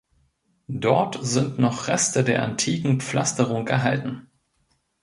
[0.79, 4.31] Dort sind noch Reste der antiken Pflasterung erhalten.